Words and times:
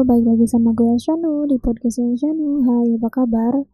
balik 0.00 0.32
lagi 0.32 0.48
sama 0.48 0.72
gue 0.72 0.96
Shanu 0.96 1.44
di 1.44 1.60
podcast 1.60 2.00
Shanu. 2.00 2.64
Hai, 2.64 2.96
apa 2.96 3.12
kabar? 3.12 3.68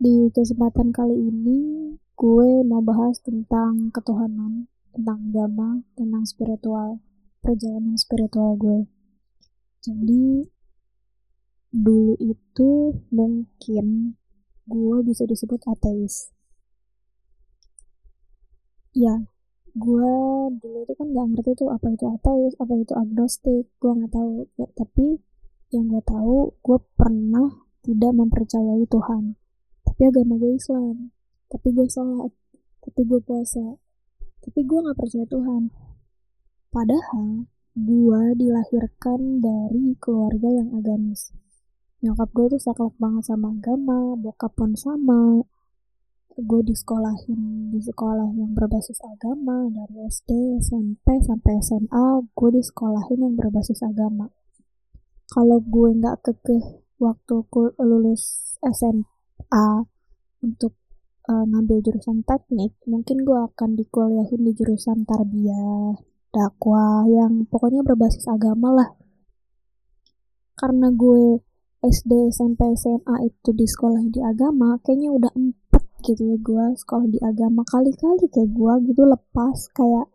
Di 0.00 0.32
kesempatan 0.32 0.96
kali 0.96 1.12
ini 1.12 1.92
gue 2.16 2.64
mau 2.64 2.80
bahas 2.80 3.20
tentang 3.20 3.92
ketuhanan, 3.92 4.72
tentang 4.96 5.28
agama, 5.28 5.84
tentang 5.92 6.24
spiritual, 6.24 7.04
perjalanan 7.44 8.00
spiritual 8.00 8.56
gue. 8.56 8.88
Jadi 9.84 10.48
dulu 11.68 12.16
itu 12.16 12.96
mungkin 13.12 14.16
gue 14.64 14.96
bisa 15.04 15.28
disebut 15.28 15.68
ateis. 15.68 16.32
Ya, 18.96 19.20
gue 19.76 20.12
dulu 20.64 20.88
itu 20.88 20.96
kan 20.96 21.12
gak 21.12 21.28
ngerti 21.28 21.60
tuh 21.60 21.68
apa 21.68 21.92
itu 21.92 22.08
ateis 22.08 22.56
apa 22.56 22.72
itu 22.72 22.92
agnostik 22.96 23.68
gue 23.76 23.92
nggak 23.92 24.16
tahu 24.16 24.48
ya, 24.56 24.64
tapi 24.72 25.27
yang 25.68 25.92
gue 25.92 26.00
tahu 26.00 26.56
gue 26.64 26.78
pernah 26.96 27.68
tidak 27.84 28.12
mempercayai 28.16 28.88
Tuhan. 28.88 29.36
Tapi 29.84 30.00
agama 30.08 30.40
gue 30.40 30.56
Islam. 30.56 31.12
Tapi 31.52 31.68
gue 31.76 31.86
sholat. 31.88 32.32
Tapi 32.80 33.00
gue 33.04 33.20
puasa. 33.20 33.76
Tapi 34.40 34.60
gue 34.64 34.78
nggak 34.80 34.96
percaya 34.96 35.28
Tuhan. 35.28 35.68
Padahal 36.72 37.48
gue 37.76 38.22
dilahirkan 38.36 39.44
dari 39.44 39.92
keluarga 40.00 40.48
yang 40.48 40.72
agamis. 40.72 41.36
Nyokap 42.00 42.32
gue 42.32 42.46
tuh 42.56 42.60
saklek 42.62 42.96
banget 42.96 43.28
sama 43.28 43.52
agama 43.52 44.16
bokap 44.16 44.56
pun 44.56 44.72
sama. 44.72 45.44
Gue 46.38 46.62
disekolahin 46.62 47.74
di 47.74 47.82
sekolah 47.82 48.30
yang 48.38 48.54
berbasis 48.54 49.02
agama 49.02 49.66
dari 49.74 50.06
SD, 50.06 50.62
SMP 50.62 51.18
sampai 51.18 51.58
SMA 51.60 52.30
gue 52.30 52.50
disekolahin 52.54 53.26
yang 53.26 53.34
berbasis 53.34 53.82
agama 53.82 54.30
kalau 55.28 55.60
gue 55.60 55.88
nggak 56.00 56.24
kekeh 56.24 56.64
waktu 56.98 57.34
lulus 57.78 58.56
SMA 58.64 59.86
untuk 60.42 60.74
uh, 61.28 61.44
ngambil 61.46 61.84
jurusan 61.84 62.24
teknik 62.24 62.74
mungkin 62.88 63.22
gue 63.22 63.38
akan 63.38 63.76
dikuliahin 63.76 64.42
di 64.42 64.52
jurusan 64.56 65.04
tarbiyah 65.04 66.00
dakwah 66.32 67.08
yang 67.08 67.48
pokoknya 67.48 67.80
berbasis 67.84 68.28
agama 68.28 68.72
lah. 68.72 68.90
Karena 70.58 70.90
gue 70.90 71.40
SD, 71.78 72.34
SMP, 72.34 72.74
SMA 72.74 73.30
itu 73.30 73.54
di 73.54 73.62
sekolah 73.62 74.02
di 74.10 74.18
agama 74.18 74.74
kayaknya 74.82 75.14
udah 75.14 75.32
gitu 76.02 76.22
ya 76.30 76.38
gue 76.38 76.64
sekolah 76.78 77.06
di 77.10 77.18
agama 77.22 77.66
kali-kali 77.66 78.26
kayak 78.30 78.50
gue 78.54 78.72
gitu 78.90 79.02
lepas 79.02 79.58
kayak 79.74 80.06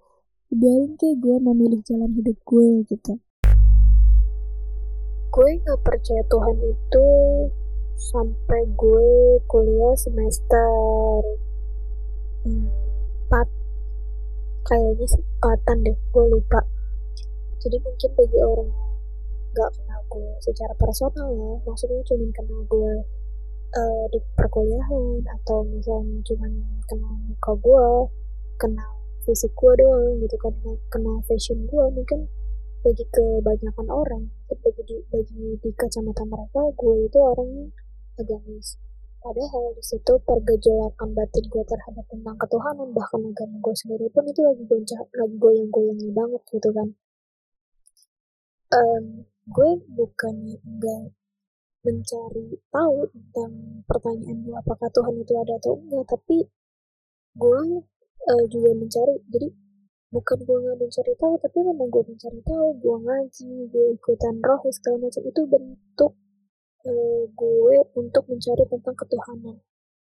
biarin 0.48 0.95
kayak 0.95 1.20
gue 1.20 1.36
memilih 1.44 1.80
jalan 1.83 2.11
hidup 2.16 2.39
gue 2.48 2.88
gitu 2.88 3.20
gue 5.34 5.50
nggak 5.66 5.81
percaya 5.81 6.22
Tuhan 6.30 6.58
itu 6.62 7.08
sampai 7.98 8.62
gue 8.78 9.09
kuliah 9.50 9.98
semester 9.98 10.70
4 12.45 13.34
kayaknya 14.70 15.08
sempatan 15.09 15.78
deh 15.89 15.98
gue 16.14 16.26
lupa. 16.38 16.61
Jadi 17.66 17.81
mungkin 17.81 18.09
bagi 18.14 18.39
orang 18.45 18.70
nggak 19.54 19.70
kenal 19.73 20.02
gue 20.09 20.30
secara 20.42 20.73
personal 20.78 21.30
ya 21.30 21.52
maksudnya 21.66 22.02
cuma 22.09 22.26
kenal 22.34 22.61
gue 22.70 22.94
uh, 23.78 24.06
di 24.09 24.20
perkuliahan 24.34 25.22
atau 25.30 25.61
misalnya 25.66 26.17
cuma 26.26 26.50
kenal 26.89 27.14
muka 27.30 27.52
gue 27.61 27.86
kenal 28.58 28.92
fisik 29.26 29.54
gue 29.54 29.73
doang 29.78 30.17
gitu 30.26 30.36
kan 30.42 30.54
kenal 30.89 31.22
fashion 31.30 31.70
gue 31.70 31.86
mungkin 31.94 32.26
bagi 32.84 33.06
kebanyakan 33.16 33.88
orang 33.88 34.23
bagi 34.52 34.84
di, 34.84 34.95
bagi 35.08 35.56
di 35.64 35.70
kacamata 35.73 36.28
mereka 36.28 36.62
gue 36.76 36.95
itu 37.08 37.20
orang 37.20 37.72
agamis 38.20 38.78
padahal 39.23 39.72
di 39.80 39.84
situ 39.88 40.14
pergejolakan 40.28 41.16
batin 41.16 41.45
gue 41.48 41.64
terhadap 41.64 42.06
tentang 42.11 42.36
ketuhanan 42.36 42.92
bahkan 42.92 43.23
agama 43.23 43.55
gue 43.64 43.76
sendiri 43.80 44.05
pun 44.11 44.27
itu 44.27 44.43
lagi 44.43 44.64
goncang 44.67 44.99
lagi 45.16 45.36
goyang-goyangnya 45.39 46.11
banget 46.11 46.42
gitu 46.52 46.70
kan. 46.76 46.88
Um, 48.73 49.05
gue 49.48 49.70
bukannya 49.95 50.60
enggak 50.60 51.16
mencari 51.88 52.48
tahu 52.67 52.98
tentang 53.16 53.52
pertanyaan 53.88 54.38
gue 54.43 54.55
apakah 54.60 54.89
Tuhan 54.92 55.16
itu 55.23 55.33
ada 55.39 55.54
atau 55.55 55.73
enggak 55.80 56.04
tapi 56.11 56.38
gue 57.39 57.61
uh, 58.27 58.45
juga 58.52 58.72
mencari. 58.76 59.16
Jadi 59.32 59.48
bukan 60.13 60.37
gue 60.45 60.57
nggak 60.63 60.77
mencari 60.77 61.13
tahu 61.17 61.33
tapi 61.41 61.57
memang 61.65 61.87
gue 61.89 62.03
mencari 62.05 62.39
tahu 62.45 62.67
gue 62.77 62.97
ngaji 63.05 63.51
gue 63.73 63.85
ikutan 63.97 64.35
roh 64.45 64.61
segala 64.69 64.97
macam. 65.09 65.21
Itu 65.25 65.41
bentuk 65.49 66.11
uh, 66.85 67.21
gue 67.33 67.75
untuk 67.97 68.23
mencari 68.29 68.63
tentang 68.69 68.95
ketuhanan. 69.01 69.57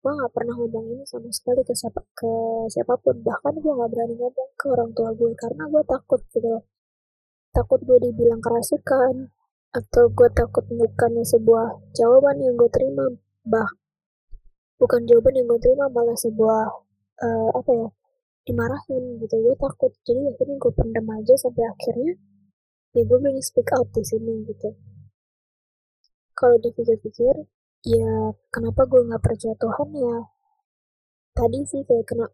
Gue 0.01 0.11
nggak 0.17 0.31
pernah 0.33 0.55
ngomong 0.57 0.85
ini 0.97 1.03
sama 1.05 1.29
sekali 1.29 1.61
ke 1.61 1.73
siapa 1.77 2.01
ke 2.17 2.33
siapa 2.73 2.97
pun. 2.97 3.15
Bahkan 3.21 3.53
gue 3.61 3.73
nggak 3.77 3.89
berani 3.93 4.15
ngomong 4.17 4.49
ke 4.57 4.65
orang 4.73 4.91
tua 4.97 5.09
gue 5.13 5.31
karena 5.37 5.63
gue 5.69 5.83
takut 5.85 6.21
gitu 6.33 6.65
takut 7.51 7.79
gue 7.83 7.97
dibilang 7.99 8.39
kerasukan 8.39 9.27
atau 9.75 10.03
gue 10.11 10.29
takut 10.31 10.63
bukannya 10.71 11.23
sebuah 11.23 11.93
jawaban 11.93 12.41
yang 12.41 12.57
gue 12.57 12.69
terima. 12.73 13.05
Bah 13.45 13.69
bukan 14.81 15.05
jawaban 15.05 15.37
yang 15.37 15.45
gue 15.45 15.61
terima 15.61 15.85
malah 15.93 16.17
sebuah 16.17 16.63
uh, 17.21 17.49
apa 17.53 17.71
ya 17.77 17.87
dimarahin 18.47 19.03
gitu. 19.21 19.35
Gue 19.37 19.55
takut. 19.57 19.91
Jadi 20.07 20.21
akhirnya 20.31 20.55
gue 20.57 20.71
pendam 20.73 21.07
aja 21.13 21.33
sampai 21.37 21.63
akhirnya 21.67 22.13
ya 22.91 23.01
gue 23.07 23.17
berani 23.21 23.41
speak 23.43 23.69
out 23.77 23.87
di 23.95 24.03
sini 24.03 24.43
gitu. 24.49 24.69
Kalau 26.35 26.57
dipikir-pikir 26.59 27.35
ya 27.87 28.11
kenapa 28.53 28.85
gue 28.89 29.01
nggak 29.07 29.23
percaya 29.23 29.55
Tuhan 29.57 29.89
ya? 29.95 30.17
Tadi 31.31 31.59
sih 31.63 31.81
kayak 31.87 32.05
kena 32.09 32.27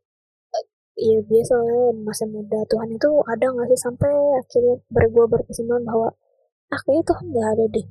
ya 0.98 1.22
biasa 1.22 1.56
masa 2.02 2.26
muda 2.26 2.66
Tuhan 2.66 2.90
itu 2.98 3.10
ada 3.30 3.46
nggak 3.54 3.68
sih 3.70 3.80
sampai 3.86 4.14
akhirnya 4.42 4.76
ber 4.90 5.06
gue 5.14 5.26
berkesimpulan 5.30 5.84
bahwa 5.86 6.10
ah 6.74 6.80
kayaknya 6.84 7.04
Tuhan 7.10 7.26
nggak 7.32 7.50
ada 7.54 7.66
deh. 7.76 7.88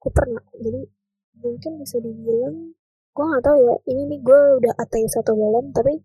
Gue 0.00 0.12
pernah 0.14 0.42
jadi 0.56 0.80
mungkin 1.42 1.72
bisa 1.82 1.96
dibilang 2.02 2.56
gue 3.14 3.24
nggak 3.26 3.44
tahu 3.44 3.56
ya 3.66 3.74
ini 3.90 4.02
nih 4.14 4.20
gue 4.22 4.40
udah 4.62 4.74
ateis 4.78 5.10
satu 5.10 5.34
dalam 5.34 5.74
tapi 5.74 5.98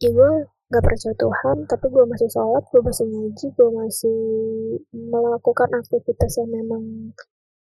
ya 0.00 0.08
gue 0.10 0.30
nggak 0.70 0.84
percaya 0.86 1.14
Tuhan 1.18 1.56
tapi 1.66 1.86
gue 1.90 2.04
masih 2.08 2.28
sholat 2.30 2.64
gue 2.72 2.80
masih 2.80 3.04
ngaji 3.10 3.46
gue 3.52 3.68
masih 3.74 4.18
melakukan 4.94 5.68
aktivitas 5.76 6.40
yang 6.40 6.50
memang 6.50 7.12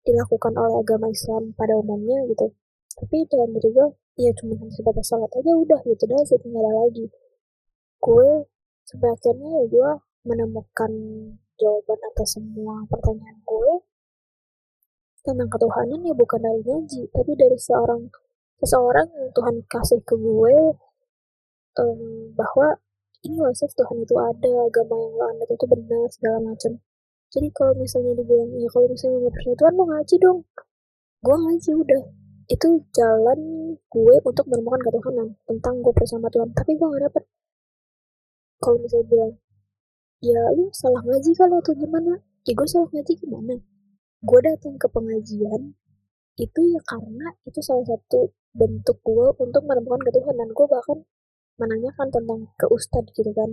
dilakukan 0.01 0.53
oleh 0.57 0.81
agama 0.81 1.07
Islam 1.13 1.53
pada 1.53 1.77
umumnya 1.77 2.25
gitu. 2.29 2.49
Tapi 2.97 3.25
dalam 3.29 3.53
diri 3.53 3.69
gue 3.73 3.87
ya 4.19 4.31
cuma 4.37 4.57
sebatas 4.73 5.05
sholat 5.07 5.29
aja 5.29 5.51
udah 5.53 5.79
gitu 5.85 6.03
dah 6.09 6.21
sih 6.25 6.39
tinggal 6.41 6.65
lagi. 6.65 7.05
Gue 8.01 8.49
sampai 8.85 9.09
akhirnya 9.13 9.49
ya 9.61 9.63
gue 9.69 9.89
menemukan 10.25 10.91
jawaban 11.57 11.99
atas 12.13 12.37
semua 12.37 12.85
pertanyaan 12.89 13.37
gue 13.45 13.71
tentang 15.21 15.49
ketuhanan 15.53 16.01
ya 16.01 16.13
bukan 16.17 16.41
dari 16.41 16.61
ngaji 16.65 17.01
tapi 17.13 17.31
dari 17.37 17.53
seorang 17.53 18.09
seseorang 18.57 19.05
yang 19.13 19.29
Tuhan 19.37 19.55
kasih 19.69 20.01
ke 20.01 20.17
gue 20.17 20.57
um, 21.79 22.33
bahwa 22.35 22.79
ini 23.21 23.37
wasif 23.37 23.69
Tuhan 23.77 24.01
itu 24.01 24.15
ada 24.17 24.51
agama 24.65 24.97
yang 24.97 25.13
lo 25.13 25.25
anut 25.29 25.49
itu 25.53 25.65
benar 25.69 26.09
segala 26.09 26.37
macam. 26.41 26.81
Jadi 27.31 27.47
kalau 27.53 27.73
misalnya 27.77 28.17
dibilang 28.17 28.51
ya 28.57 28.67
kalau 28.73 28.87
misalnya 28.89 29.17
nggak 29.23 29.33
percaya 29.37 29.55
Tuhan 29.55 29.73
lo 29.77 29.83
ngaji 29.87 30.15
dong. 30.19 30.39
Gue 31.21 31.37
ngaji 31.37 31.71
udah. 31.77 32.03
Itu 32.49 32.67
jalan 32.91 33.39
gue 33.77 34.15
untuk 34.25 34.45
menemukan 34.49 34.81
ketuhanan 34.83 35.27
tentang 35.47 35.75
gue 35.85 35.93
bersama 35.95 36.27
Tuhan 36.33 36.49
tapi 36.57 36.75
gue 36.75 36.87
gak 36.91 37.03
dapet. 37.07 37.23
Kalau 38.59 38.77
misalnya 38.81 39.07
bilang 39.07 39.33
ya 40.21 40.41
lu 40.57 40.65
salah 40.73 41.01
ngaji 41.05 41.31
kalau 41.37 41.57
atau 41.61 41.73
gimana? 41.77 42.13
Ya 42.43 42.53
gue 42.57 42.67
salah 42.67 42.89
ngaji 42.89 43.13
gimana? 43.21 43.53
Gue 44.25 44.39
datang 44.43 44.75
ke 44.81 44.87
pengajian 44.89 45.77
itu 46.41 46.59
ya 46.73 46.81
karena 46.89 47.37
itu 47.45 47.59
salah 47.61 47.85
satu 47.85 48.33
bentuk 48.51 48.97
gue 49.05 49.27
untuk 49.39 49.63
menemukan 49.63 50.01
ketuhanan 50.09 50.49
gue 50.51 50.67
bahkan 50.67 50.97
menanyakan 51.61 52.07
tentang 52.09 52.41
ke 52.57 52.65
ustadz 52.73 53.13
gitu 53.13 53.31
kan. 53.37 53.49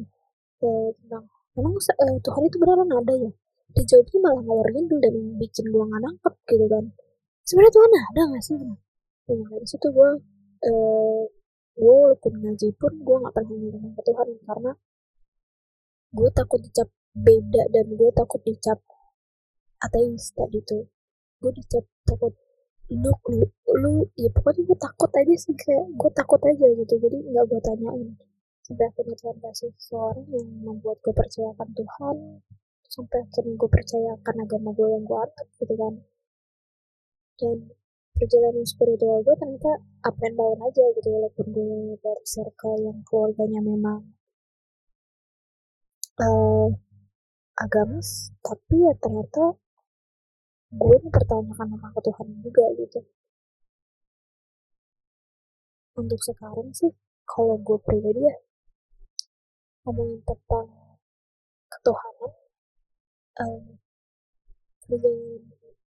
Ke, 0.58 0.68
tentang 1.04 1.24
memang 1.52 1.74
uh, 1.76 2.16
Tuhan 2.24 2.42
itu 2.48 2.56
beneran 2.56 2.90
ada 2.90 3.14
ya? 3.14 3.30
Dijawabnya 3.76 4.18
malah 4.24 4.42
ngalor 4.48 4.68
ngidul 4.72 4.98
dan 5.04 5.14
bikin 5.36 5.64
gue 5.68 5.84
nggak 5.84 6.02
nangkep 6.02 6.34
gitu 6.48 6.66
kan. 6.72 6.84
Sebenarnya 7.44 7.72
Tuhan 7.76 7.90
ada 7.92 8.22
nggak 8.32 8.42
sih? 8.44 8.56
Nah 9.28 9.46
dari 9.52 9.66
situ 9.68 9.86
gue 9.92 10.10
uh, 10.64 11.22
gue 11.78 11.94
walaupun 11.94 12.32
ngaji 12.42 12.68
pun 12.80 12.92
gue 12.96 13.16
nggak 13.22 13.34
pernah 13.36 13.54
tentang 13.54 14.04
Tuhan 14.08 14.28
karena 14.48 14.72
gue 16.08 16.28
takut 16.32 16.60
dicap 16.64 16.88
beda 17.12 17.62
dan 17.68 17.86
gue 17.92 18.10
takut 18.16 18.40
dicap 18.42 18.80
ateis 19.84 20.32
tadi 20.32 20.58
tuh. 20.64 20.88
Gue 21.38 21.52
dicap 21.54 21.84
takut 22.08 22.32
lu 22.88 23.12
lu 23.28 23.44
lu 23.82 23.92
ya 24.16 24.28
pokoknya 24.32 24.62
gue 24.64 24.78
takut 24.80 25.10
aja 25.12 25.34
sih 25.36 25.54
kayak 25.56 25.86
gue 25.92 26.10
takut 26.16 26.40
aja 26.44 26.66
gitu. 26.72 26.94
Jadi 26.96 27.18
nggak 27.28 27.44
gue 27.50 27.60
tanyain. 27.60 28.08
Sampai 28.64 28.84
akhirnya 28.88 29.16
Tuhan 29.16 29.36
kasih 29.40 29.70
seseorang 29.76 30.26
yang 30.32 30.48
membuat 30.64 30.96
gue 31.04 31.14
percayakan 31.16 31.68
Tuhan 31.72 32.16
sampai 32.88 33.18
akhirnya 33.20 33.54
gue 33.60 33.70
percaya 33.70 34.10
akan 34.16 34.34
agama 34.44 34.68
gue 34.72 34.88
yang 34.88 35.04
gue 35.04 35.18
anut 35.20 35.48
gitu 35.60 35.74
kan. 35.76 35.94
Dan 37.38 37.58
perjalanan 38.18 38.66
spiritual 38.66 39.22
gue 39.22 39.36
ternyata 39.38 39.72
up 40.02 40.18
and 40.26 40.34
down 40.34 40.58
aja 40.58 40.84
gitu 40.98 41.08
walaupun 41.12 41.46
gue 41.54 41.94
dari 42.02 42.24
circle 42.26 42.76
yang 42.82 42.98
keluarganya 43.06 43.62
memang 43.62 44.02
uh, 46.18 46.68
agamis 47.62 48.34
tapi 48.42 48.82
ya 48.82 48.92
ternyata 48.98 49.54
gue 50.68 50.96
mempertanyakan 51.00 51.66
nama 51.72 51.88
Tuhan 51.96 52.28
juga 52.44 52.64
gitu. 52.76 53.00
Untuk 55.96 56.20
sekarang 56.20 56.68
sih 56.76 56.92
kalau 57.24 57.56
gue 57.58 57.78
pribadi 57.80 58.22
ya 58.22 58.36
ngomongin 59.88 60.20
tentang 60.28 60.68
ketuhanan 61.72 62.32
um, 63.40 63.64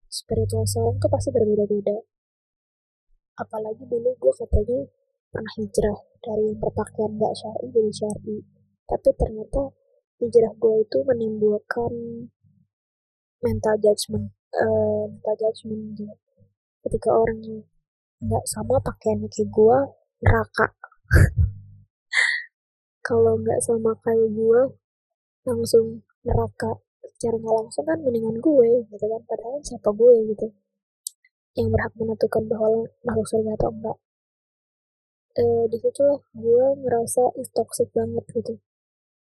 spiritual 0.07 0.65
seorang 0.65 0.97
tuh 1.03 1.11
pasti 1.11 1.35
berbeda-beda. 1.35 1.99
Apalagi 3.39 3.83
dulu 3.87 4.15
gue 4.19 4.33
katanya 4.35 4.87
pernah 5.31 5.53
hijrah 5.59 5.99
dari 6.23 6.43
yang 6.51 6.59
berpakaian 6.59 7.13
gak 7.19 7.35
syari 7.35 7.67
jadi 7.71 7.93
syari. 7.93 8.39
Tapi 8.89 9.09
ternyata 9.19 9.63
hijrah 10.23 10.55
gue 10.55 10.75
itu 10.83 10.99
menimbulkan 11.03 11.93
mental 13.43 13.75
judgment 13.79 14.38
uh, 14.57 15.05
mental 15.11 15.35
judgment 15.37 15.99
gitu 15.99 16.15
ketika 16.89 17.11
orang 17.13 17.67
nggak 18.19 18.45
sama 18.49 18.81
pakaiannya 18.83 19.29
kayak 19.31 19.51
gue 19.53 19.79
neraka. 20.25 20.67
Kalau 23.07 23.39
nggak 23.39 23.61
sama 23.63 23.95
kayak 24.03 24.29
gue 24.35 24.61
langsung 25.47 26.03
neraka. 26.27 26.81
Secara 27.15 27.37
nggak 27.39 27.57
langsung 27.63 27.85
kan 27.87 27.99
mendingan 28.03 28.37
gue 28.43 28.69
gitu 28.91 29.05
kan. 29.07 29.23
Padahal 29.27 29.61
siapa 29.63 29.91
gue 29.95 30.13
gitu. 30.35 30.47
Yang 31.55 31.69
berhak 31.75 31.93
menentukan 31.99 32.43
bahwa 32.47 32.87
masuk 33.07 33.27
surga 33.27 33.53
atau 33.59 33.71
enggak. 33.75 33.99
Eh, 35.39 35.65
di 35.71 35.79
situ 35.79 36.01
lah 36.03 36.19
gue 36.35 36.65
ngerasa 36.83 37.23
toxic 37.55 37.89
banget 37.95 38.25
gitu. 38.35 38.59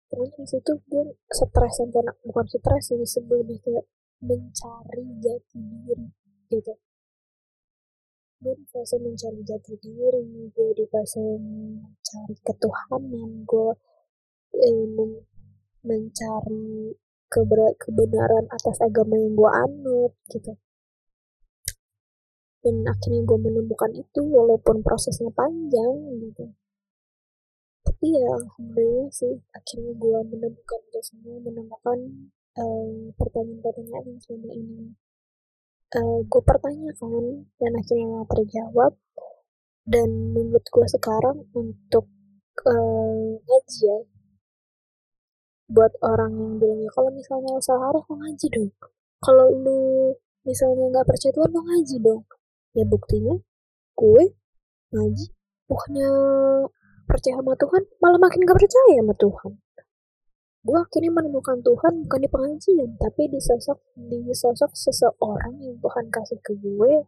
Terus 0.08 0.30
di 0.38 0.46
situ 0.48 0.72
gue 0.88 1.04
stres 1.28 1.72
sampai 1.76 2.00
bukan 2.24 2.46
stres 2.48 2.82
sih 2.88 3.04
sebelum 3.04 3.44
kayak 3.60 3.84
mencari 4.22 5.04
jati 5.20 5.58
diri 5.60 6.06
gitu. 6.52 6.72
Gue 8.36 8.52
di 8.52 8.64
fase 8.68 8.96
mencari 9.00 9.40
jati 9.44 9.72
diri 9.80 10.52
gue 10.52 10.68
di 10.76 10.84
fase 10.88 11.20
mencari 11.20 12.34
ketuhanan 12.44 13.44
gue 13.44 13.70
eh, 14.60 14.86
mencari 15.84 16.94
kebenaran 17.82 18.46
atas 18.48 18.76
agama 18.80 19.18
yang 19.18 19.34
gue 19.34 19.50
anut 19.50 20.12
gitu. 20.30 20.52
Dan 22.62 22.82
akhirnya 22.82 23.22
gue 23.22 23.38
menemukan 23.38 23.92
itu 23.94 24.22
walaupun 24.26 24.82
prosesnya 24.82 25.30
panjang 25.30 26.18
gitu. 26.18 26.50
Tapi 27.86 28.06
ya 28.10 28.26
alhamdulillah 28.34 29.08
sih 29.14 29.38
akhirnya 29.54 29.94
gue 29.94 30.18
menemukan 30.34 30.80
itu 30.90 31.00
semua 31.06 31.38
menemukan 31.38 31.98
uh, 32.56 33.12
pertanyaan-pertanyaan 33.16 34.04
yang 34.08 34.20
selama 34.24 34.50
ini 34.56 34.96
uh, 35.94 36.18
gue 36.26 36.42
pertanyakan 36.42 37.46
dan 37.60 37.72
akhirnya 37.76 38.20
terjawab. 38.32 38.92
Dan 39.86 40.34
menurut 40.34 40.66
gue 40.66 40.86
sekarang 40.90 41.46
untuk 41.54 42.10
uh, 42.66 43.38
ngaji 43.38 43.80
ya 43.86 43.98
buat 45.66 45.94
orang 46.02 46.30
yang 46.34 46.52
bilang 46.58 46.82
ya 46.82 46.90
kalau 46.94 47.10
misalnya 47.14 47.54
lo 47.54 47.62
salah 47.62 47.94
harus 47.94 48.02
ngaji 48.06 48.46
dong. 48.50 48.72
Kalau 49.22 49.46
lu 49.50 49.80
misalnya 50.42 50.90
nggak 50.90 51.06
percaya 51.06 51.30
Tuhan 51.30 51.50
lo 51.54 51.60
ngaji 51.62 51.96
dong. 52.02 52.22
Ya 52.74 52.82
buktinya 52.82 53.34
gue 53.94 54.24
ngaji 54.90 55.26
bukannya 55.70 56.10
percaya 57.06 57.34
sama 57.38 57.54
Tuhan 57.58 57.82
malah 58.02 58.20
makin 58.22 58.42
gak 58.46 58.58
percaya 58.58 58.98
sama 59.02 59.14
Tuhan 59.18 59.52
gue 60.66 60.78
akhirnya 60.82 61.12
menemukan 61.14 61.62
Tuhan 61.62 61.92
bukan 62.02 62.18
di 62.18 62.28
pengajian 62.34 62.90
tapi 62.98 63.30
di 63.30 63.38
sosok 63.38 63.78
di 63.94 64.18
sosok 64.34 64.74
seseorang 64.74 65.54
yang 65.62 65.78
Tuhan 65.78 66.10
kasih 66.10 66.38
ke 66.42 66.58
gue. 66.58 67.06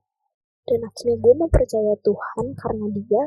Dan 0.69 0.85
akhirnya 0.85 1.17
gue 1.17 1.33
mau 1.33 1.49
percaya 1.49 1.97
Tuhan 2.05 2.47
karena 2.55 2.87
dia. 2.93 3.25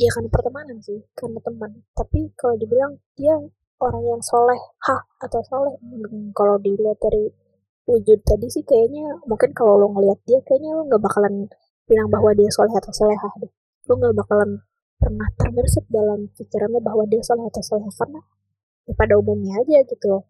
Ya 0.00 0.08
karena 0.14 0.30
pertemanan 0.30 0.78
sih 0.84 1.00
karena 1.18 1.40
teman. 1.42 1.82
Tapi 1.96 2.30
kalau 2.38 2.54
dibilang 2.60 3.00
dia 3.18 3.34
orang 3.80 4.04
yang 4.06 4.20
soleh 4.22 4.60
ha 4.86 4.96
atau 5.24 5.40
soleh 5.40 5.74
hmm, 5.80 6.36
kalau 6.36 6.60
dilihat 6.60 7.00
dari 7.00 7.32
wujud 7.88 8.20
tadi 8.22 8.46
sih 8.52 8.62
kayaknya 8.62 9.18
mungkin 9.24 9.50
kalau 9.56 9.80
lo 9.80 9.88
ngeliat 9.96 10.20
dia 10.28 10.38
kayaknya 10.44 10.76
lo 10.76 10.84
nggak 10.84 11.00
bakalan 11.00 11.48
bilang 11.88 12.08
bahwa 12.12 12.30
dia 12.36 12.48
soleh 12.52 12.72
atau 12.76 12.92
solehah 12.92 13.32
deh. 13.40 13.52
Lo 13.88 13.98
nggak 13.98 14.14
bakalan 14.14 14.62
pernah 15.00 15.28
terbersih 15.40 15.84
dalam 15.88 16.28
pikirannya 16.36 16.80
bahwa 16.84 17.08
dia 17.08 17.24
soleh 17.24 17.48
atau 17.48 17.64
solehah 17.64 17.92
karena 17.96 18.20
ya 18.88 18.94
pada 18.96 19.14
umumnya 19.20 19.60
aja 19.60 19.82
gitu. 19.84 20.24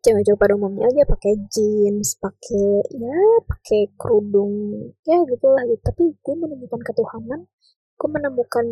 Cewek-cewek 0.00 0.40
pada 0.40 0.54
umumnya 0.56 0.88
aja 0.88 1.04
pakai 1.04 1.36
jeans 1.52 2.16
pakai 2.16 2.82
ya 2.96 3.20
pakai 3.44 3.92
kerudung 4.00 4.54
ya 5.04 5.20
gitulah 5.28 5.62
gitu. 5.68 5.82
Tapi 5.84 6.04
gue 6.16 6.34
menemukan 6.34 6.80
ketuhanan 6.80 7.46
gue 8.00 8.08
menemukan 8.08 8.66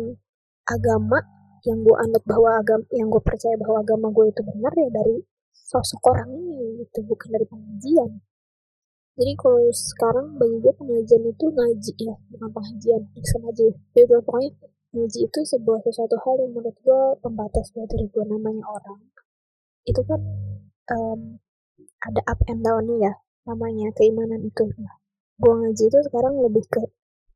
agama 0.65 1.21
yang 1.69 1.85
gue 1.85 1.95
anut 2.01 2.23
bahwa 2.25 2.57
agama 2.57 2.85
yang 2.89 3.13
gue 3.13 3.21
percaya 3.21 3.53
bahwa 3.61 3.77
agama 3.85 4.09
gue 4.09 4.25
itu 4.33 4.41
benar 4.41 4.73
ya 4.73 4.89
dari 4.89 5.21
sosok 5.53 6.01
orang 6.09 6.33
ini 6.33 6.81
itu 6.81 6.99
bukan 7.05 7.29
dari 7.29 7.45
pengajian. 7.45 8.11
Jadi 9.19 9.33
kalau 9.35 9.67
sekarang 9.69 10.39
bagi 10.39 10.57
gue 10.63 10.73
pengajian 10.73 11.23
itu 11.29 11.45
ngaji 11.51 11.93
ya 12.09 12.15
bukan 12.33 12.49
pengajian 12.55 13.01
sama 13.27 13.51
aja 13.53 13.63
ya. 13.69 13.75
Jadi 13.93 14.17
pokoknya 14.25 14.49
ngaji 14.89 15.29
itu 15.29 15.39
sebuah 15.45 15.85
sesuatu 15.85 16.17
hal 16.25 16.35
yang 16.41 16.51
menurut 16.57 16.73
gue 16.81 17.01
pembatas 17.21 17.69
buat 17.77 17.85
dari 17.85 18.09
gue 18.09 18.23
namanya 18.25 18.65
orang. 18.65 18.99
Itu 19.85 20.01
kan 20.01 20.21
um, 20.89 21.37
ada 22.01 22.21
up 22.25 22.39
and 22.49 22.65
down 22.65 22.89
ya 22.97 23.13
namanya 23.45 23.93
keimanan 23.93 24.41
itu. 24.41 24.65
Nah, 24.81 24.97
gue 25.37 25.53
ngaji 25.53 25.83
itu 25.93 25.99
sekarang 26.09 26.41
lebih 26.41 26.65
ke 26.65 26.81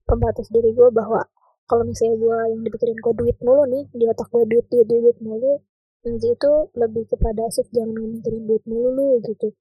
pembatas 0.09 0.49
diri 0.49 0.73
gue 0.73 0.89
bahwa 0.89 1.21
kalau 1.69 1.85
misalnya 1.85 2.17
gue 2.17 2.37
yang 2.57 2.61
dipikirin 2.65 2.97
gue 2.97 3.13
duit 3.21 3.37
mulu 3.45 3.63
nih 3.69 3.85
di 3.93 4.05
otak 4.09 4.27
gue 4.33 4.43
duit 4.49 4.65
duit 4.73 4.87
duit 4.89 5.17
mulu 5.21 5.61
ngaji 6.03 6.27
itu 6.35 6.53
lebih 6.75 7.07
kepada 7.07 7.47
sih 7.53 7.63
jangan 7.71 7.95
mikirin 7.95 8.43
duit 8.49 8.63
mulu 8.65 8.89
lu 8.97 9.07
gitu. 9.23 9.53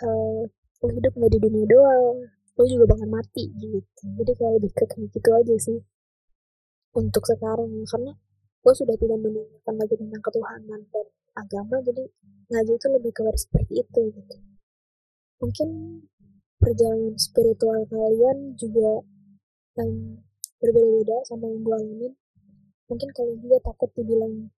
Uh, 0.00 0.46
lu 0.80 0.90
hidup 0.96 1.12
nggak 1.12 1.32
di 1.34 1.38
dunia 1.42 1.66
doang 1.66 2.16
lu 2.54 2.62
juga 2.70 2.84
bakal 2.94 3.08
mati 3.10 3.50
gitu. 3.58 4.04
Jadi 4.14 4.32
kayak 4.38 4.52
lebih 4.62 4.70
ke 4.78 4.84
kayak 4.86 5.10
gitu 5.10 5.30
aja 5.34 5.56
sih 5.58 5.80
untuk 6.94 7.22
sekarang 7.22 7.70
karena 7.86 8.12
gue 8.60 8.74
sudah 8.76 8.96
tidak 8.98 9.18
menanyakan 9.22 9.74
lagi 9.78 9.94
tentang 9.96 10.22
ketuhanan 10.22 10.80
dan 10.90 11.06
agama 11.38 11.76
jadi 11.80 12.04
ngaji 12.50 12.72
itu 12.76 12.86
lebih 12.90 13.12
ke 13.14 13.22
seperti 13.38 13.72
itu 13.80 14.00
gitu. 14.10 14.36
Mungkin 15.40 15.68
perjalanan 16.60 17.14
spiritual 17.16 17.86
kalian 17.88 18.58
juga 18.58 19.00
um, 19.80 20.20
berbeda-beda 20.60 21.16
sama 21.24 21.48
yang 21.48 21.62
gue 21.64 21.76
alamin. 21.78 22.12
Mungkin 22.90 23.08
kalian 23.14 23.38
juga 23.38 23.56
takut 23.64 23.90
dibilang 23.94 24.50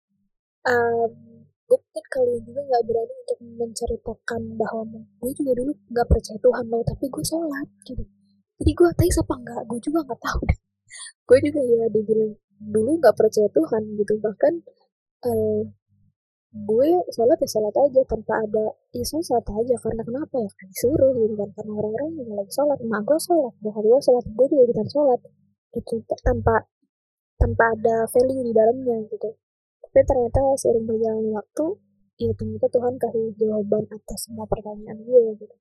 um, 0.67 1.13
mungkin 1.69 2.05
kalian 2.11 2.43
juga 2.49 2.61
nggak 2.65 2.83
berani 2.89 3.15
untuk 3.23 3.39
menceritakan 3.45 4.43
bahwa 4.57 4.83
gue 4.99 5.33
juga 5.37 5.53
dulu 5.53 5.73
nggak 5.93 6.09
percaya 6.09 6.39
Tuhan 6.41 6.65
loh 6.73 6.83
tapi 6.83 7.05
gue 7.07 7.25
sholat 7.29 7.69
gitu. 7.87 8.03
Jadi 8.59 8.71
gue 8.73 8.89
ateis 8.89 9.17
apa 9.21 9.35
enggak 9.37 9.63
gue 9.69 9.79
juga 9.85 10.01
nggak 10.09 10.21
tahu 10.23 10.41
deh 10.49 10.62
gue 11.29 11.39
juga 11.49 11.61
ya 11.63 11.85
dibilang 11.89 12.33
dulu 12.63 12.91
nggak 13.03 13.17
percaya 13.19 13.49
Tuhan 13.51 13.83
gitu. 13.99 14.15
Bahkan 14.23 14.53
uh, 15.27 15.61
gue 16.53 16.89
sholat 17.17 17.39
ya 17.41 17.49
sholat 17.49 17.75
aja 17.75 18.01
tanpa 18.07 18.33
ada 18.45 18.65
ya 18.95 19.05
sholat 19.07 19.47
aja. 19.47 19.75
Karena 19.83 20.03
kenapa 20.05 20.35
ya? 20.39 20.51
Kan 20.53 20.67
disuruh 20.71 21.13
gitu 21.17 21.35
kan. 21.35 21.49
Karena 21.57 21.73
orang-orang 21.81 22.11
yang 22.21 22.31
lagi 22.39 22.53
sholat. 22.53 22.79
Emak 22.79 23.03
gue 23.09 23.19
sholat. 23.19 23.53
Bokap 23.65 23.83
gue 23.83 24.01
sholat. 24.05 24.25
Gue 24.37 24.47
juga 24.53 24.63
ikutan 24.69 24.89
sholat. 24.93 25.21
Gitu. 25.73 25.95
Tanpa 26.23 26.55
tanpa 27.41 27.65
ada 27.75 27.97
value 28.07 28.45
di 28.47 28.53
dalamnya 28.55 28.97
gitu. 29.11 29.31
Tapi 29.83 29.99
ternyata 30.07 30.41
seiring 30.57 30.87
berjalannya 30.87 31.33
waktu 31.35 31.67
ya 32.23 32.31
ternyata 32.39 32.71
Tuhan 32.71 32.95
kasih 33.03 33.35
jawaban 33.35 33.83
atas 33.91 34.31
semua 34.31 34.47
pertanyaan 34.47 35.03
gue 35.03 35.43
gitu. 35.43 35.57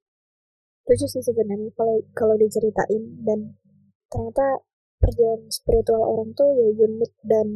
Lucu 0.86 1.06
sih 1.08 1.24
sebenarnya 1.26 1.72
kalau 1.74 1.98
kalau 2.14 2.36
diceritain. 2.38 3.26
Dan 3.26 3.58
ternyata 4.12 4.62
perjalanan 5.02 5.50
spiritual 5.50 6.02
orang 6.06 6.30
tuh 6.38 6.50
ya 6.54 6.66
unik 6.86 7.14
dan 7.26 7.48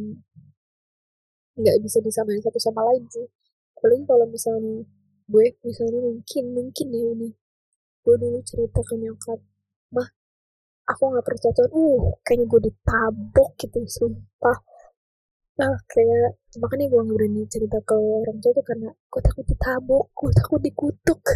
nggak 1.56 1.76
bisa 1.80 1.98
disamain 2.04 2.42
satu 2.42 2.58
sama 2.60 2.82
lain 2.92 3.06
sih. 3.08 3.26
Apalagi 3.78 4.04
kalau 4.04 4.26
misalnya 4.28 4.84
gue 5.26 5.46
misalnya 5.62 6.00
mungkin 6.02 6.44
mungkin 6.52 6.86
ya 6.90 7.04
ini 7.14 7.28
gue 8.06 8.14
dulu 8.14 8.38
cerita 8.46 8.78
ke 8.86 8.94
nyokap 8.94 9.40
mah 9.90 10.08
aku 10.86 11.02
nggak 11.10 11.26
percaya 11.26 11.52
Tuhan 11.56 11.72
uh 11.74 12.04
kayaknya 12.22 12.44
gue 12.50 12.60
ditabok 12.70 13.50
gitu 13.58 13.78
sumpah. 13.86 14.58
Nah 15.56 15.72
kayak 15.88 16.38
makanya 16.60 16.86
gue 16.92 17.00
nggak 17.00 17.16
berani 17.16 17.42
cerita 17.48 17.78
ke 17.82 17.94
orang 17.94 18.38
tua 18.42 18.52
tuh 18.52 18.64
karena 18.66 18.90
gue 18.92 19.20
takut 19.22 19.44
ditabok 19.46 20.04
gue 20.12 20.30
takut 20.34 20.60
dikutuk. 20.62 21.20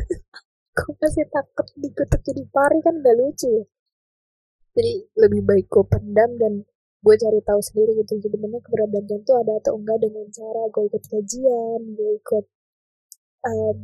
Gue 0.70 0.94
masih 1.02 1.26
takut 1.28 1.66
dikutuk 1.76 2.22
jadi 2.24 2.46
pari 2.46 2.78
kan 2.80 2.94
gak 3.02 3.18
lucu 3.18 3.50
ya 3.52 3.64
jadi 4.76 4.92
lebih 5.18 5.42
baik 5.46 5.66
gue 5.66 5.84
pendam 5.86 6.30
dan 6.38 6.52
gue 7.00 7.14
cari 7.16 7.40
tahu 7.42 7.60
sendiri 7.64 7.96
gitu. 8.04 8.20
Sebenarnya 8.20 8.60
keberadaan 8.62 9.20
tuh 9.24 9.36
ada 9.40 9.52
atau 9.58 9.72
enggak 9.80 9.98
dengan 10.04 10.26
cara 10.30 10.62
gue 10.68 10.84
ikut 10.86 11.04
kajian 11.10 11.80
gue 11.96 12.10
ikut 12.20 12.44
um, 13.48 13.78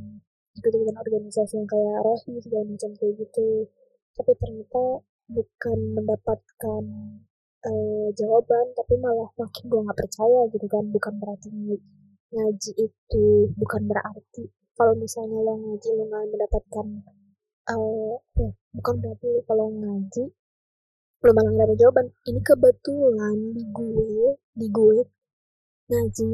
ikut 0.57 0.71
ikutan 0.73 0.97
organisasi 0.97 1.53
yang 1.61 1.69
kayak 1.69 1.99
rohi 2.05 2.35
segala 2.45 2.65
macam 2.69 2.91
kayak 2.97 3.15
gitu. 3.19 3.49
Tapi 4.17 4.33
ternyata 4.41 4.85
bukan 5.27 5.79
mendapatkan 5.97 6.85
uh, 7.67 8.09
jawaban 8.15 8.67
tapi 8.79 8.95
malah 9.03 9.29
makin 9.41 9.65
gue 9.67 9.81
nggak 9.81 9.99
percaya 9.99 10.41
gitu 10.53 10.67
kan. 10.71 10.85
Bukan 10.93 11.15
berarti 11.19 11.49
ngaji 12.27 12.73
itu 12.79 13.27
bukan 13.55 13.83
berarti 13.87 14.45
kalau 14.77 14.93
misalnya 14.99 15.41
lo 15.41 15.55
ngaji 15.57 15.89
lo 15.95 16.05
nggak 16.11 16.25
mendapatkan 16.37 16.87
uh, 17.73 18.15
eh, 18.45 18.53
bukan 18.77 18.95
berarti 19.01 19.31
kalau 19.49 19.73
ngaji 19.73 20.25
lo 21.25 21.31
malah 21.33 21.51
nggak 21.53 21.69
ada 21.73 21.77
jawaban. 21.81 22.07
Ini 22.29 22.41
kebetulan 22.45 23.37
di 23.57 23.63
gue 23.73 24.27
di 24.57 24.67
gue 24.69 24.99
ngaji. 25.91 26.33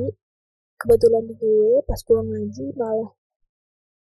Kebetulan 0.80 1.22
di 1.30 1.34
gue 1.38 1.72
pas 1.86 2.00
gue 2.02 2.20
ngaji 2.20 2.66
malah 2.74 3.10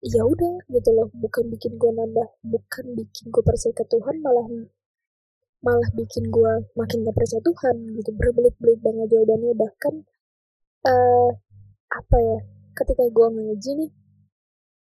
ya 0.03 0.21
udah 0.27 0.55
gitu 0.71 0.89
loh. 0.91 1.07
Bukan 1.15 1.43
bikin 1.53 1.79
gue 1.79 1.91
nambah 1.91 2.27
bukan 2.43 2.85
bikin 2.99 3.25
gue 3.31 3.43
percaya 3.43 3.73
ke 3.73 3.85
Tuhan 3.87 4.15
malah 4.19 4.45
malah 5.65 5.89
bikin 5.97 6.29
gue 6.29 6.51
makin 6.77 6.97
gak 7.07 7.15
percaya 7.15 7.41
Tuhan 7.41 7.75
gitu. 7.97 8.09
Berbelit-belit 8.13 8.79
banget 8.83 9.07
jawabannya. 9.15 9.53
Bahkan 9.55 9.93
uh, 10.91 11.29
apa 11.95 12.17
ya 12.19 12.39
ketika 12.75 13.03
gue 13.07 13.27
ngaji 13.31 13.71
nih 13.79 13.91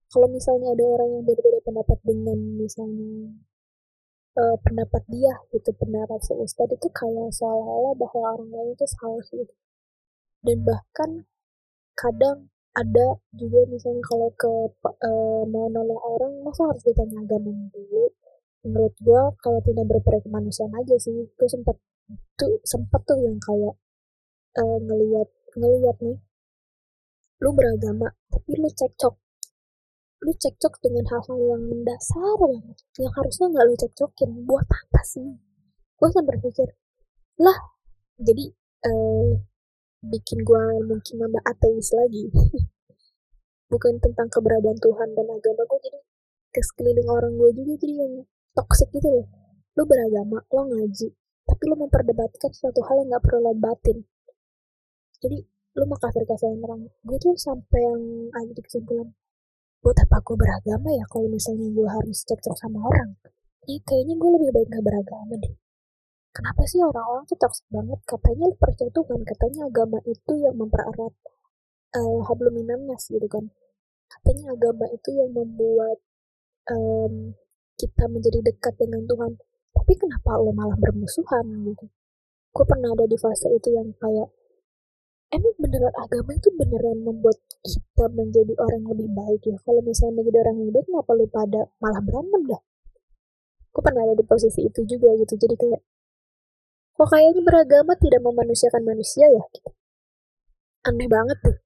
kalau 0.09 0.25
misalnya 0.29 0.73
ada 0.73 0.85
orang 0.89 1.09
yang 1.21 1.23
berbeda 1.25 1.59
pendapat 1.61 1.97
dengan 2.01 2.37
misalnya 2.57 3.33
uh, 4.39 4.55
pendapat 4.63 5.03
dia 5.11 5.35
gitu 5.51 5.69
pendapat 5.75 6.19
si 6.23 6.31
Ustadz 6.33 6.73
itu 6.73 6.87
kayak 6.95 7.29
seolah-olah 7.35 7.93
bahwa 7.99 8.19
orang 8.39 8.49
lain 8.49 8.69
itu 8.73 8.87
salah 8.87 9.23
gitu. 9.35 9.53
Dan 10.39 10.63
bahkan 10.63 11.27
kadang 11.99 12.47
ada 12.71 13.19
juga 13.35 13.67
misalnya 13.67 13.99
kalau 14.07 14.29
ke 14.39 14.51
uh, 14.87 15.43
mau 15.43 15.67
nolong 15.67 15.99
orang 15.99 16.33
masa 16.47 16.71
harus 16.71 16.83
ditanya 16.87 17.19
agama 17.27 17.51
dulu? 17.75 18.15
Menurut 18.63 18.95
gue 19.03 19.21
kalau 19.43 19.59
tidak 19.63 19.85
berperan 19.87 20.21
kemanusiaan 20.23 20.71
aja 20.79 20.95
sih. 20.95 21.27
Gue 21.35 21.49
sempat 21.51 21.75
tuh 22.39 22.57
sempat 22.63 23.03
tuh 23.03 23.19
yang 23.19 23.37
kayak 23.43 23.75
uh, 24.57 24.77
ngelihat 24.79 25.27
ngelihat 25.59 25.97
nih 25.99 26.17
lu 27.39 27.49
beragama 27.55 28.11
tapi 28.27 28.51
lu 28.59 28.67
cekcok 28.67 29.15
lu 30.19 30.31
cekcok 30.35 30.83
dengan 30.83 31.07
hal-hal 31.07 31.39
yang 31.39 31.63
mendasar 31.63 32.35
banget 32.35 32.77
yang 32.99 33.13
harusnya 33.15 33.45
nggak 33.49 33.65
lu 33.65 33.75
cekcokin 33.79 34.31
buat 34.43 34.67
apa 34.67 35.01
sih? 35.07 35.27
Gue 35.95 36.07
sempat 36.11 36.35
berpikir 36.35 36.67
lah 37.39 37.57
jadi 38.19 38.51
uh, 38.87 39.39
bikin 40.03 40.43
gue 40.43 40.63
mungkin 40.83 41.15
nambah 41.23 41.43
ateis 41.47 41.95
lagi. 41.95 42.27
Bukan 43.71 44.01
tentang 44.01 44.27
keberadaan 44.33 44.81
Tuhan 44.81 45.09
dan 45.13 45.27
agama 45.29 45.61
gue 45.63 45.79
jadi 45.87 45.99
ke 46.49 46.61
sekeliling 46.65 47.05
orang 47.05 47.37
gue 47.37 47.49
juga 47.53 47.73
jadi 47.77 47.95
yang 48.03 48.13
toxic 48.57 48.89
gitu 48.91 49.07
loh. 49.07 49.27
Lu 49.77 49.85
beragama 49.85 50.41
lo 50.49 50.63
ngaji 50.67 51.13
tapi 51.49 51.63
lu 51.65 51.75
memperdebatkan 51.81 52.53
suatu 52.53 52.85
hal 52.85 53.01
yang 53.01 53.17
gak 53.17 53.25
perlu 53.25 53.41
lo 53.41 53.53
batin 53.57 54.05
jadi 55.17 55.41
lu 55.81 55.83
mau 55.89 55.97
kafir 55.97 56.21
kafirin 56.29 56.61
orang 56.61 56.85
gue 56.85 57.17
tuh 57.17 57.33
sampai 57.33 57.81
yang 57.81 58.01
ada 58.37 58.51
di 58.53 58.61
kesimpulan 58.61 59.09
buat 59.79 59.95
apa 59.95 60.17
gue 60.19 60.35
beragama 60.35 60.89
ya 60.91 61.05
kalau 61.07 61.27
misalnya 61.31 61.67
gue 61.71 61.87
harus 61.87 62.17
cekcok 62.27 62.55
sama 62.59 62.83
orang? 62.83 63.15
Ini 63.63 63.79
kayaknya 63.87 64.15
gue 64.19 64.29
lebih 64.35 64.49
baik 64.55 64.67
gak 64.71 64.83
beragama 64.83 65.33
deh. 65.39 65.55
Kenapa 66.29 66.61
sih 66.69 66.79
orang-orang 66.83 67.23
tuh 67.25 67.37
toxic 67.39 67.65
banget? 67.73 67.99
Katanya 68.05 68.47
percaya 68.59 68.91
Tuhan 68.93 69.19
katanya 69.25 69.61
agama 69.65 69.97
itu 70.05 70.31
yang 70.37 70.55
mempererat 70.55 71.13
uh, 71.95 72.19
hablum 72.27 72.53
minannas 72.53 73.03
gitu 73.09 73.25
kan. 73.25 73.49
Katanya 74.09 74.53
agama 74.53 74.85
itu 74.93 75.09
yang 75.15 75.31
membuat 75.33 75.97
um, 76.69 77.33
kita 77.79 78.03
menjadi 78.11 78.39
dekat 78.45 78.75
dengan 78.77 79.07
Tuhan. 79.07 79.31
Tapi 79.73 79.93
kenapa 79.95 80.37
lo 80.37 80.51
malah 80.51 80.77
bermusuhan 80.77 81.45
gitu? 81.65 81.85
Gue 82.53 82.65
pernah 82.65 82.91
ada 82.93 83.05
di 83.05 83.17
fase 83.17 83.47
itu 83.53 83.69
yang 83.73 83.89
kayak 83.97 84.29
emang 85.33 85.55
beneran 85.61 85.93
agama 85.97 86.31
itu 86.33 86.49
beneran 86.57 86.97
membuat 87.05 87.37
kita 87.59 88.05
menjadi 88.15 88.53
orang 88.55 88.87
yang 88.87 88.91
lebih 88.95 89.09
baik 89.11 89.41
ya. 89.43 89.57
Kalau 89.63 89.81
misalnya 89.83 90.23
menjadi 90.23 90.37
orang 90.47 90.55
yang 90.63 90.69
baik 90.71 90.85
kenapa 90.87 91.11
lu 91.15 91.25
pada 91.27 91.61
malah 91.83 92.01
berantem 92.03 92.41
dah? 92.47 92.61
Gue 93.69 93.81
pernah 93.83 94.01
ada 94.07 94.15
di 94.15 94.25
posisi 94.25 94.59
itu 94.63 94.81
juga 94.87 95.09
gitu. 95.19 95.33
Jadi 95.35 95.55
kayak 95.59 95.81
kok 96.95 97.07
kayaknya 97.11 97.41
beragama 97.43 97.93
tidak 97.99 98.21
memanusiakan 98.23 98.83
manusia 98.83 99.27
ya? 99.27 99.43
Gitu. 99.55 99.71
aneh 100.79 101.11
banget 101.11 101.35
tuh 101.43 101.59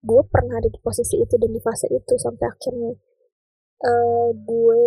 gue 0.00 0.22
pernah 0.30 0.56
ada 0.62 0.70
di 0.70 0.78
posisi 0.80 1.18
itu 1.20 1.34
dan 1.36 1.50
di 1.52 1.60
fase 1.60 1.90
itu 1.90 2.14
sampai 2.16 2.46
akhirnya 2.48 2.96
uh, 3.84 4.30
gue 4.32 4.82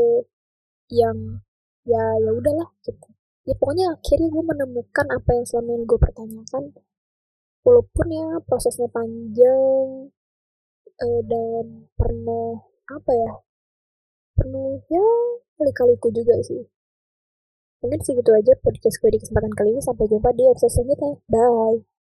yang 0.89 1.43
ya 1.83 2.03
ya 2.23 2.31
udahlah 2.31 2.69
gitu. 2.87 3.07
Ya 3.43 3.53
pokoknya 3.59 3.91
akhirnya 3.99 4.31
gue 4.31 4.43
menemukan 4.55 5.07
apa 5.11 5.29
yang 5.35 5.45
selama 5.45 5.69
ini 5.75 5.85
gue 5.85 5.99
pertanyakan. 5.99 6.63
Walaupun 7.63 8.07
ya 8.11 8.27
prosesnya 8.47 8.87
panjang 8.91 10.11
uh, 11.01 11.21
dan 11.25 11.87
pernah 11.97 12.61
apa 12.93 13.11
ya 13.15 13.31
penuh 14.37 14.81
ya 14.89 15.07
kali-kaliku 15.57 16.09
juga 16.13 16.37
sih. 16.43 16.61
Mungkin 17.83 17.99
segitu 17.99 18.31
aja 18.31 18.55
podcast 18.63 18.95
gue 18.99 19.11
di 19.11 19.19
kesempatan 19.19 19.51
kali 19.51 19.75
ini. 19.75 19.81
Sampai 19.83 20.07
jumpa 20.07 20.31
di 20.31 20.47
episode 20.47 20.71
selanjutnya. 20.71 21.19
Bye 21.27 21.92